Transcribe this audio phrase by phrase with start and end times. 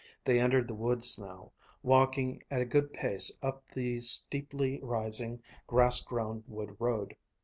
[0.25, 1.51] They entered the woods now,
[1.83, 7.15] walking at a good pace up the steeply rising, grass grown wood road.